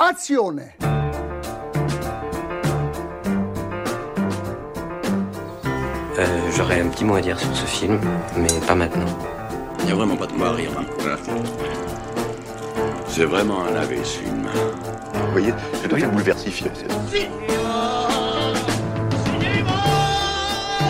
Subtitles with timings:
[0.00, 0.72] Azione
[6.18, 7.98] Euh, J'aurais un petit mot à dire sur ce film,
[8.36, 9.06] mais pas maintenant.
[9.80, 10.70] Il n'y a vraiment pas de quoi à rire.
[10.78, 10.84] hein.
[13.06, 14.46] C'est vraiment un lavé ce film.
[15.14, 16.70] Vous voyez, c'est très bouleversifié.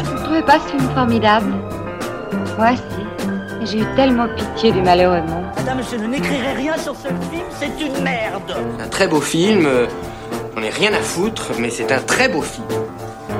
[0.05, 1.53] Vous ne trouvez pas ce film formidable?
[2.59, 2.83] Moi, si.
[3.67, 5.40] J'ai eu tellement pitié du malheureux monde.
[5.61, 8.57] Madame, je n'écrirai rien sur ce film, c'est une merde.
[8.79, 9.87] Un très beau film, euh,
[10.57, 12.67] on n'est rien à foutre, mais c'est un très beau film.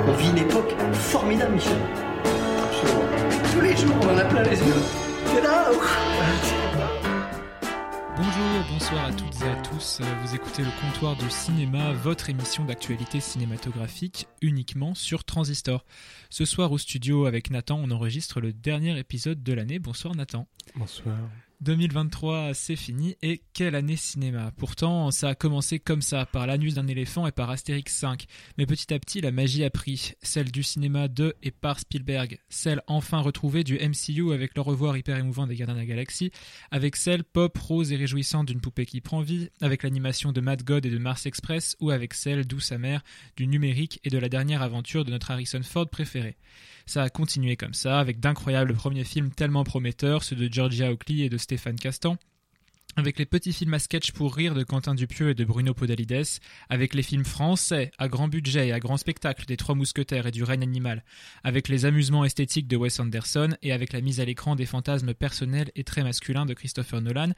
[0.07, 1.79] On vit une époque formidable, Michel.
[2.63, 3.51] Absolument.
[3.51, 4.81] Tous les jours, on en a plein les yeux.
[5.33, 5.71] C'est là.
[8.15, 10.01] Bonjour, bonsoir à toutes et à tous.
[10.23, 15.85] Vous écoutez le comptoir du cinéma, votre émission d'actualité cinématographique uniquement sur Transistor.
[16.29, 19.79] Ce soir au studio avec Nathan, on enregistre le dernier épisode de l'année.
[19.79, 20.45] Bonsoir Nathan.
[20.75, 21.15] Bonsoir.
[21.61, 24.51] 2023, c'est fini et quelle année cinéma?
[24.57, 28.25] Pourtant, ça a commencé comme ça, par l'anus d'un éléphant et par Astérix 5.
[28.57, 30.13] Mais petit à petit, la magie a pris.
[30.23, 32.39] Celle du cinéma de et par Spielberg.
[32.49, 36.31] Celle enfin retrouvée du MCU avec le revoir hyper émouvant des Gardiens de la Galaxie.
[36.71, 39.49] Avec celle pop, rose et réjouissante d'une poupée qui prend vie.
[39.61, 41.77] Avec l'animation de Mad God et de Mars Express.
[41.79, 43.03] Ou avec celle douce amère
[43.37, 46.37] du numérique et de la dernière aventure de notre Harrison Ford préféré.
[46.85, 51.19] Ça a continué comme ça, avec d'incroyables premiers films tellement prometteurs, ceux de Georgia Oakley
[51.19, 52.17] et de Stéphane Castan,
[52.97, 56.25] avec les petits films à sketch pour rire de Quentin Dupieux et de Bruno Podalides,
[56.69, 60.31] avec les films français à grand budget et à grand spectacle des Trois Mousquetaires et
[60.31, 61.03] du règne animal,
[61.43, 65.13] avec les amusements esthétiques de Wes Anderson et avec la mise à l'écran des fantasmes
[65.13, 67.31] personnels et très masculins de Christopher Nolan,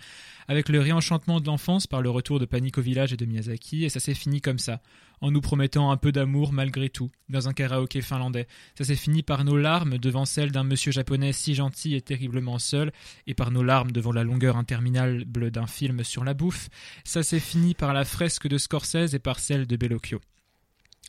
[0.47, 3.85] avec le réenchantement de l'enfance par le retour de Panic au village et de Miyazaki,
[3.85, 4.81] et ça s'est fini comme ça,
[5.23, 8.45] en nous promettant un peu d'amour malgré tout, dans un karaoké finlandais.
[8.77, 12.59] Ça s'est fini par nos larmes devant celle d'un monsieur japonais si gentil et terriblement
[12.59, 12.91] seul,
[13.25, 16.67] et par nos larmes devant la longueur interminable d'un film sur la bouffe.
[17.05, 20.19] Ça s'est fini par la fresque de Scorsese et par celle de Bellocchio.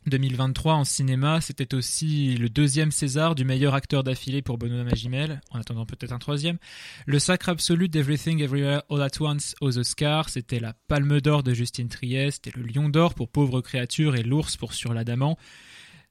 [0.07, 5.41] 2023 en cinéma, c'était aussi le deuxième César du meilleur acteur d'affilée pour Benoît Magimel,
[5.51, 6.59] en attendant peut-être un troisième.
[7.07, 11.55] Le sacre absolu d'Everything Everywhere All at Once aux Oscars, c'était la Palme d'Or de
[11.55, 15.39] Justine Trieste et le Lion d'Or pour Pauvre créature et l'Ours pour Sur l'Adamant.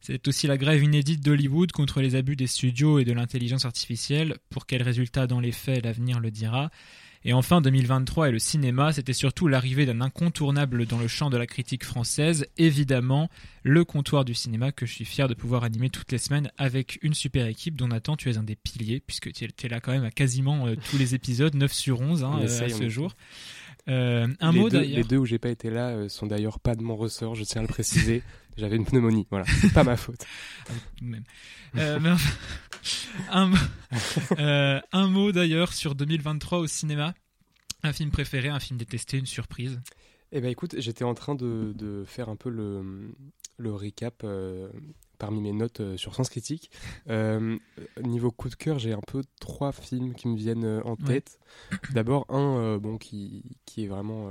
[0.06, 4.36] C'est aussi la grève inédite d'Hollywood contre les abus des studios et de l'intelligence artificielle.
[4.50, 6.72] Pour quel résultat dans les faits, l'avenir le dira.
[7.24, 11.38] Et enfin, 2023 et le cinéma, c'était surtout l'arrivée d'un incontournable dans le champ de
[11.38, 13.30] la critique française, évidemment,
[13.64, 17.00] le comptoir du cinéma que je suis fier de pouvoir animer toutes les semaines avec
[17.02, 19.94] une super équipe dont Nathan, tu es un des piliers, puisque tu es là quand
[19.94, 23.16] même à quasiment euh, tous les épisodes, 9 sur 11 hein, euh, à ce jour.
[23.90, 24.98] Euh, un les mot deux, d'ailleurs.
[24.98, 27.44] Les deux où j'ai pas été là euh, sont d'ailleurs pas de mon ressort, je
[27.44, 28.24] tiens à le préciser.
[28.58, 30.24] J'avais une pneumonie, voilà, c'est pas ma faute.
[31.02, 31.24] même.
[31.76, 32.32] Euh, mais enfin,
[33.32, 33.52] un,
[34.38, 37.14] euh, un mot d'ailleurs sur 2023 au cinéma.
[37.82, 39.82] Un film préféré, un film détesté, une surprise.
[40.32, 43.12] Eh ben écoute, j'étais en train de, de faire un peu le,
[43.58, 44.70] le recap euh,
[45.20, 46.72] parmi mes notes euh, sur Sens Critique.
[47.10, 47.58] Euh,
[48.02, 51.06] niveau coup de cœur, j'ai un peu trois films qui me viennent en Ouais.
[51.06, 51.40] tête.
[51.94, 54.26] D'abord un bon qui, qui est vraiment,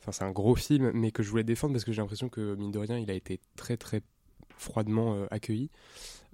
[0.00, 2.54] enfin c'est un gros film, mais que je voulais défendre parce que j'ai l'impression que
[2.56, 4.02] mine de rien, il a été très très
[4.56, 5.70] froidement euh, accueilli.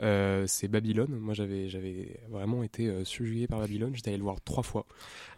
[0.01, 1.15] Euh, c'est Babylone.
[1.17, 3.95] Moi, j'avais, j'avais vraiment été euh, subjugué par Babylone.
[3.95, 4.85] J'étais allé le voir trois fois.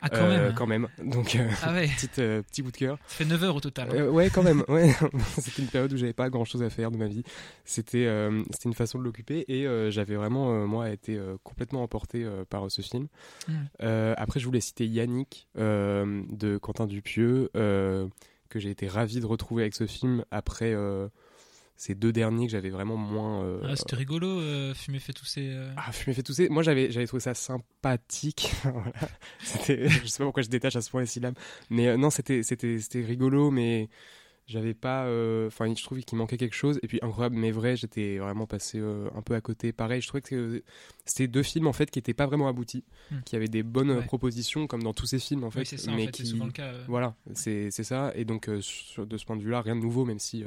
[0.00, 0.44] Ah, quand Euh, même.
[0.50, 0.54] hein.
[0.56, 0.88] Quand même.
[1.04, 2.96] Donc, euh, Ah ouais, petite, euh, petit coup de cœur.
[3.08, 3.88] ça fait 9 heures au total.
[3.90, 3.94] hein.
[3.96, 4.64] Euh, ouais, quand même.
[4.68, 4.94] Ouais.
[5.38, 7.24] c'était une période où j'avais pas grand chose à faire de ma vie.
[7.64, 11.36] C'était, euh, c'était une façon de l'occuper et euh, j'avais vraiment, euh, moi, été euh,
[11.42, 13.08] complètement emporté euh, par euh, ce film.
[13.48, 13.52] Mm.
[13.82, 18.06] Euh, après, je voulais citer Yannick euh, de Quentin Dupieux, euh,
[18.48, 21.08] que j'ai été ravi de retrouver avec ce film après euh,
[21.76, 23.42] ces deux derniers que j'avais vraiment moins.
[23.44, 25.48] euh, Ah, C'était rigolo, euh, fumer fait tousser.
[25.52, 25.72] euh.
[25.76, 26.48] ah, fumer fait tousser.
[26.48, 28.52] Moi, j'avais, j'avais trouvé ça sympathique.
[28.64, 28.92] Voilà.
[29.42, 31.34] C'était, je sais pas pourquoi je détache à ce point les syllabes,
[31.70, 33.88] mais euh, non, c'était, c'était, c'était rigolo, mais
[34.46, 35.04] j'avais pas.
[35.06, 36.78] euh, Enfin, je trouvais qu'il manquait quelque chose.
[36.82, 39.72] Et puis, incroyable, mais vrai, j'étais vraiment passé euh, un peu à côté.
[39.72, 40.62] Pareil, je trouvais que euh,
[41.04, 43.20] c'était deux films en fait qui étaient pas vraiment aboutis, Hmm.
[43.24, 44.04] qui avaient des bonnes Ouais.
[44.04, 46.22] propositions, comme dans tous ces films en fait, Oui, c'est ça, en mais fait, c'est
[46.24, 46.72] qui, souvent le cas.
[46.88, 48.12] voilà, c'est c'est ça.
[48.14, 50.44] Et donc, sur- de ce point de vue-là, rien de nouveau, même si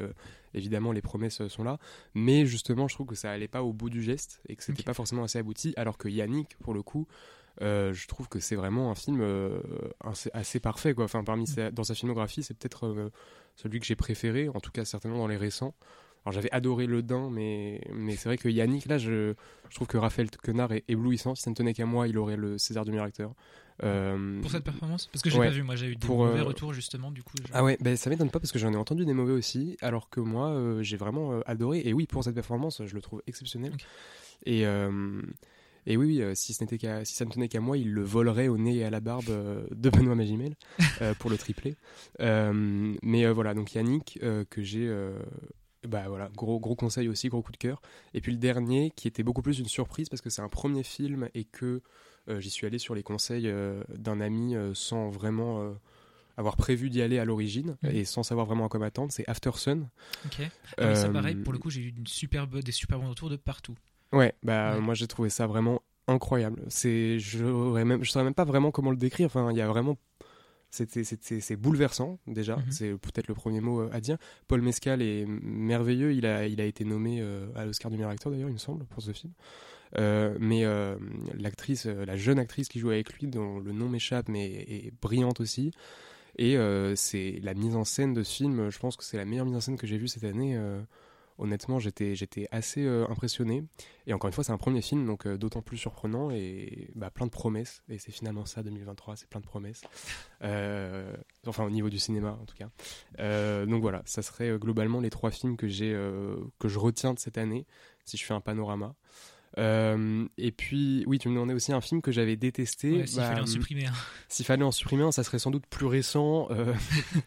[0.54, 1.78] évidemment les promesses sont là.
[2.16, 4.82] Mais justement, je trouve que ça allait pas au bout du geste et que c'était
[4.82, 4.86] Ok.
[4.86, 5.74] pas forcément assez abouti.
[5.78, 7.08] Alors que Yannick, pour le coup,
[7.62, 9.60] euh, je trouve que c'est vraiment un film euh,
[10.34, 10.94] assez, parfait.
[10.94, 11.06] Quoi.
[11.06, 13.10] Enfin, parmi sa- dans sa filmographie, c'est peut-être euh,
[13.56, 15.74] celui que j'ai préféré, en tout cas certainement dans les récents.
[16.26, 19.34] Alors j'avais adoré Le Dain, mais, mais c'est vrai que Yannick, là, je,
[19.70, 21.36] je trouve que Raphaël Quenard est éblouissant.
[21.36, 23.34] Si ça ne tenait qu'à moi, il aurait le César du meilleur acteur.
[23.84, 25.48] Euh, Pour cette performance Parce que j'ai ouais.
[25.48, 27.36] pas vu, moi j'ai eu des Pour, mauvais euh, retours justement, du coup.
[27.46, 29.78] je- ah ouais, ben ça m'étonne pas parce que j'en ai entendu des mauvais aussi,
[29.82, 31.82] alors que moi euh, j'ai vraiment adoré.
[31.86, 33.72] Et oui, pour cette performance, je le trouve exceptionnel.
[34.46, 34.66] Et,
[35.88, 37.92] Et oui, oui, euh, si, ce n'était qu'à- si ça ne tenait qu'à moi, il
[37.92, 40.54] le volerait au nez et à la barbe euh, de Benoît Magimel
[41.02, 41.76] euh, pour le tripler.
[42.20, 44.20] Mais voilà, donc Yannick,
[44.50, 44.88] que j'ai.
[45.88, 47.82] bah voilà, gros, gros conseil aussi, gros coup de cœur.
[48.14, 50.84] Et puis le dernier, qui était beaucoup plus une surprise parce que c'est un premier
[50.84, 51.82] film et que
[52.30, 55.74] euh, j'y suis allé sur les conseils euh, d'un ami euh, sans vraiment
[56.36, 57.92] avoir prévu d'y aller à l'origine Mhm.
[57.96, 59.12] et sans savoir vraiment à quoi m'attendre.
[59.14, 59.88] C'est After Sun.
[60.26, 60.42] Ok.
[60.78, 63.30] Ah, mais ça, pareil, pour le coup, j'ai eu une superbe, des super bons retours
[63.30, 63.76] de partout.
[64.14, 64.82] Ouais, bah Ouais.
[64.82, 66.62] moi j'ai trouvé ça vraiment incroyable.
[66.70, 69.26] C'est, j'aurais même, je saurais même pas vraiment comment le décrire.
[69.28, 69.98] Enfin, il y a vraiment,
[70.70, 72.58] c'est bouleversant déjà.
[72.58, 72.72] Mhm.
[72.72, 74.18] C'est peut-être le premier mot euh, à dire.
[74.48, 76.14] Paul Mescal est merveilleux.
[76.14, 78.58] Il a, il a été nommé euh, à l'Oscar du meilleur acteur d'ailleurs, il me
[78.58, 79.34] semble, pour ce film.
[79.98, 80.96] Euh, mais euh,
[81.38, 85.40] l'actrice, la jeune actrice qui joue avec lui, dont le nom m'échappe, mais est brillante
[85.42, 85.72] aussi.
[86.38, 86.56] Et
[86.96, 88.70] c'est la mise en scène de ce film.
[88.70, 90.58] Je pense que c'est la meilleure mise en scène que j'ai vue cette année.
[91.38, 93.64] Honnêtement, j'étais, j'étais assez euh, impressionné.
[94.06, 97.10] Et encore une fois, c'est un premier film, donc euh, d'autant plus surprenant et bah,
[97.10, 97.82] plein de promesses.
[97.90, 99.82] Et c'est finalement ça, 2023, c'est plein de promesses.
[100.44, 103.66] Euh, enfin, au niveau du cinéma, en tout cas.
[103.66, 105.92] Donc voilà, ça serait globalement les trois films que j'ai,
[106.60, 107.66] que je retiens de cette année,
[108.06, 108.96] si je fais un panorama.
[109.58, 112.98] Euh, et puis, oui, tu me demandais aussi un film que j'avais détesté.
[112.98, 113.94] Ouais, S'il Bah, fallait en supprimer un.
[114.28, 116.48] s'il fallait en supprimer un, ça serait sans doute plus récent.
[116.52, 116.74] Euh,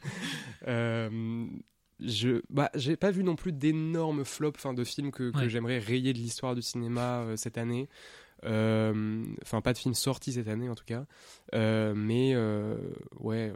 [0.69, 1.47] euh,
[2.05, 5.49] je, bah, j'ai pas vu non plus d'énormes flops, enfin, de films que, que Ouais.
[5.49, 7.89] j'aimerais rayer de l'histoire du cinéma euh, cette année.
[8.45, 11.05] Euh, Enfin, pas de films sortis cette année en tout cas.
[11.55, 12.35] Euh, mais
[13.19, 13.53] ouais.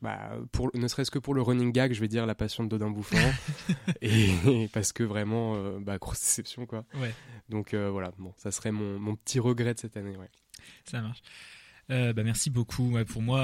[0.00, 2.68] Bah, pour, ne serait-ce que pour le running gag, je vais dire La Passion de
[2.68, 3.16] Dodin Bouffant.
[4.00, 6.84] et, parce que vraiment, bah, grosse déception quoi.
[7.00, 7.12] Ouais.
[7.48, 10.16] Donc voilà, bon, ça serait mon, mon petit regret de cette année.
[10.16, 10.30] Ouais.
[10.84, 11.22] Ça marche.
[11.88, 12.92] Bah, merci beaucoup.
[12.92, 13.40] Ouais, pour moi,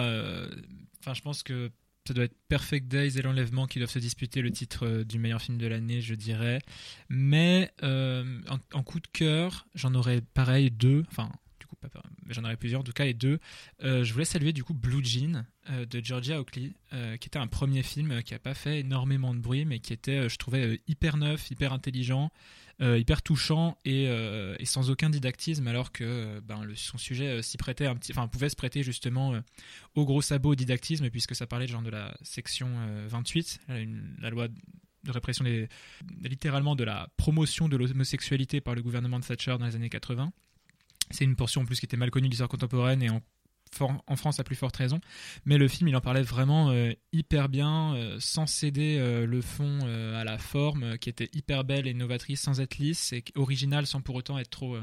[1.01, 1.73] enfin, je pense que
[2.07, 5.19] ça doit être Perfect Days et l'enlèvement qui doivent se disputer le titre euh, du
[5.19, 6.61] meilleur film de l'année, je dirais.
[7.09, 11.05] Mais euh, en, en coup de cœur, j'en aurais pareil deux.
[11.11, 11.31] Enfin,
[12.29, 12.81] j'en aurais plusieurs.
[12.81, 13.39] En tout cas, les deux.
[13.83, 17.39] Euh, je voulais saluer du coup Blue Jean euh, de Georgia Oakley, euh, qui était
[17.39, 20.81] un premier film qui a pas fait énormément de bruit, mais qui était, je trouvais,
[20.89, 22.31] hyper neuf, hyper intelligent
[22.81, 24.09] hyper touchant et,
[24.65, 29.41] sans aucun didactisme alors que ben, son sujet s'y prêtait enfin pouvait se prêter justement
[29.95, 34.17] au gros sabot didactisme puisque ça parlait genre de la section euh, 28 la, une-
[34.21, 35.45] la loi de répression
[36.21, 40.33] littéralement de la promotion de l'homosexualité par le gouvernement de Thatcher dans les années 80
[41.15, 43.21] c'est une portion en plus qui était mal connue de l'histoire contemporaine et en,
[44.17, 45.01] France à plus forte raison.
[45.47, 49.41] Mais le film il en parlait vraiment euh, hyper bien euh, sans céder euh, le
[49.41, 49.81] fond
[50.15, 54.01] à la forme qui était hyper belle et novatrice sans être lisse et originale sans
[54.01, 54.77] pour autant être trop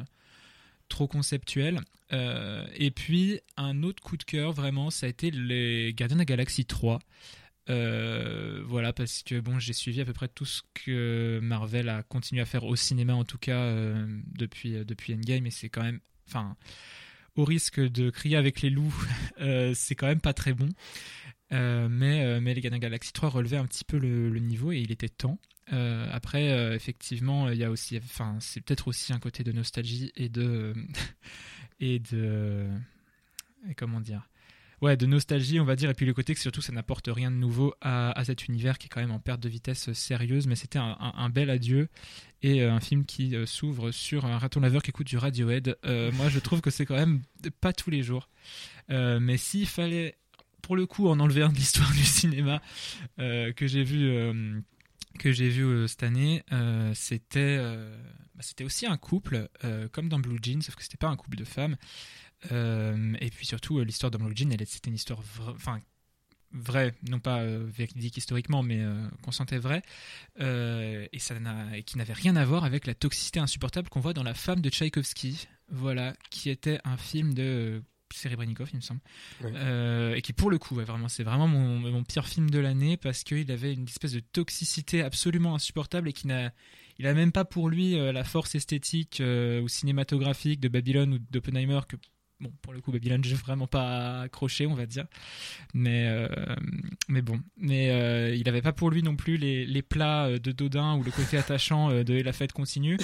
[0.90, 1.82] trop conceptuel
[2.12, 6.26] et puis un autre coup de cœur vraiment ça a été les Gardiens de la
[6.26, 7.00] Galaxie 3
[7.70, 12.04] Euh, voilà parce que bon j'ai suivi à peu près tout ce que Marvel a
[12.04, 13.74] continué à faire au cinéma en tout cas
[14.36, 16.56] depuis depuis Endgame et c'est quand même enfin
[17.36, 18.94] au risque de crier avec les loups
[19.42, 20.70] euh, c'est quand même pas très bon
[21.54, 24.30] euh, mais, euh, mais les Gardiens de la Galaxie 3 relevaient un petit peu le,
[24.40, 25.38] niveau et il était temps.
[25.68, 30.28] Après, effectivement, il y a aussi, enfin, c'est peut-être aussi un côté de nostalgie et
[30.28, 30.74] de
[31.80, 32.68] et de
[33.78, 34.28] comment dire,
[34.82, 37.32] ouais, de nostalgie, on va dire, et puis le côté que surtout ça n'apporte rien
[37.32, 40.48] de nouveau à, cet univers qui est quand même en perte de vitesse sérieuse.
[40.48, 41.88] Mais c'était un, bel adieu
[42.42, 45.78] et euh, un film qui euh, s'ouvre sur un raton laveur qui écoute du Radiohead.
[45.86, 47.22] Euh, moi, je trouve que c'est quand même
[47.62, 48.30] pas tous les jours.
[48.90, 50.18] Euh, mais s'il fallait
[50.62, 52.62] pour le coup en enlever un de l'histoire du cinéma
[53.20, 54.60] euh, que j'ai vu euh,
[55.20, 57.96] que j'ai vu euh, cette année euh, c'était euh,
[58.36, 61.16] bah, c'était aussi un couple euh, comme dans Blue Jean sauf que c'était pas un
[61.16, 65.82] couple de femmes Euh, et puis surtout euh, l'histoire elle, c'était une histoire enfin
[66.54, 69.82] vraie non pas euh, véridique historiquement mais euh, qu'on sentait vraie.
[70.40, 71.36] Euh, et ça
[71.74, 74.62] et qui n'avait rien à voir avec la toxicité insupportable qu'on voit dans La femme
[74.62, 75.48] de Tchaïkovski.
[75.70, 77.82] Voilà qui était un film de euh,
[78.14, 79.02] Serebrennikov il me semble.
[79.44, 82.60] Euh, et qui pour le coup ouais, vraiment c'est vraiment mon, mon pire film de
[82.60, 86.52] l'année parce qu'il avait une espèce de toxicité absolument insupportable et qui n'a
[87.00, 91.14] il a même pas pour lui euh, la force esthétique euh, ou cinématographique de Babylone
[91.14, 91.96] ou d'Oppenheimer que
[92.42, 95.06] bon pour le coup Babylone j'ai vraiment pas accroché on va dire.
[95.74, 96.28] Mais euh,
[97.08, 97.40] mais bon.
[97.58, 100.96] Mais euh, il avait pas pour lui non plus les, les plats euh, de Dodin
[100.96, 102.98] ou le côté attachant de la fête continue.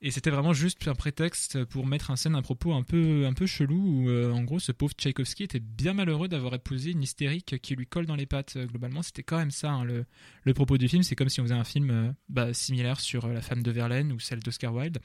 [0.00, 3.32] Et c'était vraiment juste un prétexte pour mettre en scène un propos un peu un
[3.32, 7.60] peu chelou où en gros ce pauvre Tchaïkovski était bien malheureux d'avoir épousé une hystérique
[7.62, 8.58] qui lui colle dans les pattes.
[8.58, 10.04] Globalement c'était quand même ça hein, le,
[10.42, 11.02] le propos du film.
[11.02, 14.18] C'est comme si on faisait un film bah, similaire sur la femme de Verlaine ou
[14.18, 14.98] celle d'Oscar Wilde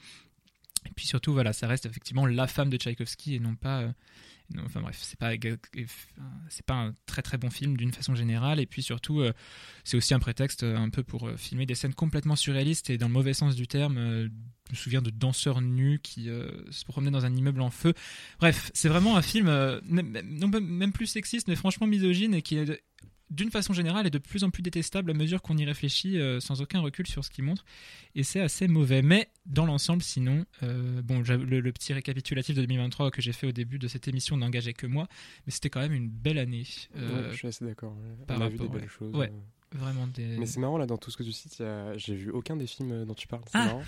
[0.86, 3.92] et puis surtout voilà ça reste effectivement la femme de Tchaïkovski et non pas euh,
[4.64, 5.32] Enfin bref, c'est pas
[6.48, 9.34] c'est pas un très très bon film d'une façon générale et puis surtout euh,
[9.84, 12.96] c'est aussi un prétexte euh, un peu pour euh, filmer des scènes complètement surréalistes et
[12.96, 13.98] dans le mauvais sens du terme.
[13.98, 14.28] euh,
[14.68, 17.92] je me souviens de danseurs nus qui euh, se promenaient dans un immeuble en feu.
[18.38, 22.56] Bref, c'est vraiment un film euh, non, même- plus sexiste mais franchement misogyne et qui
[22.56, 22.82] est
[23.30, 26.40] d'une façon générale est de plus en plus détestable à mesure qu'on y réfléchit euh,
[26.40, 27.64] sans aucun recul sur ce qu'il montre
[28.14, 32.62] et c'est assez mauvais mais dans l'ensemble sinon euh, bon le, le petit récapitulatif de
[32.62, 35.08] 2023 que j'ai fait au début de cette émission n'engageait que moi
[35.46, 36.64] mais c'était quand même une belle année
[36.96, 37.94] Euh, Ouais, je suis assez d'accord.
[37.96, 38.24] ouais.
[38.26, 38.88] par On a vu des belles ouais.
[38.88, 39.14] choses.
[39.72, 42.30] Vraiment des Mais c'est marrant là dans tout ce que tu cites, a- j'ai vu
[42.30, 43.82] aucun des films dont tu parles, c'est Ah marrant.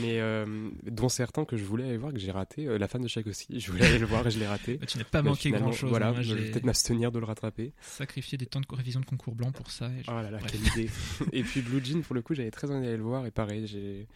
[0.00, 2.66] Mais euh, dont certains que je voulais aller voir que j'ai raté.
[2.66, 4.78] Euh, La femme de Tchaïkovsky, je voulais aller le voir et je l'ai raté.
[4.78, 7.18] Bah, tu n'as pas Mais manqué grand chose Voilà, moi je vais peut-être m'abstenir de
[7.18, 7.74] le rattraper.
[7.82, 10.38] sacrifié des temps de révision de concours blanc pour ça et je- Oh là là,
[10.38, 10.52] Bref.
[10.52, 10.90] quelle idée.
[11.34, 13.66] et puis Blue Jean, pour le coup, j'avais très envie d'aller le voir et pareil,
[13.66, 14.08] j'ai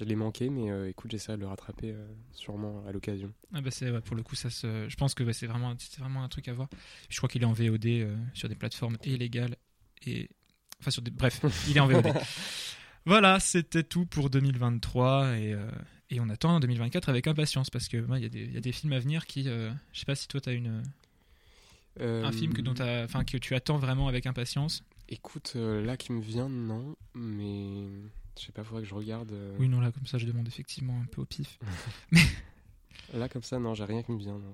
[0.00, 3.32] je l'ai manqué, mais euh, écoute, j'essaierai de le rattraper euh, sûrement à l'occasion.
[3.54, 6.28] Ah bah ouais, pour le coup ça se je pense que c'est vraiment vraiment un
[6.28, 6.68] truc à voir.
[7.08, 9.56] Je crois qu'il est en VOD euh, sur des plateformes illégales
[10.06, 10.28] et
[10.82, 12.12] enfin sur des bref, il est en VOD.
[13.06, 15.70] voilà, c'était tout pour 2023 et euh,
[16.10, 18.56] et on attend 2024 avec impatience parce que ouais, il y a des il y
[18.58, 20.82] a des films à venir qui euh, je sais pas si toi tu as une
[22.00, 24.82] Euh, un film que dont t'as- enfin que tu attends vraiment avec impatience.
[25.08, 27.86] Écoute, euh, là qui me vient, non, mais
[28.38, 29.32] je sais pas, faudrait que je regarde.
[29.58, 31.58] Oui non là comme ça je demande effectivement un peu au pif.
[33.14, 34.38] Là comme ça, non, j'ai rien qui me vient.
[34.38, 34.50] non.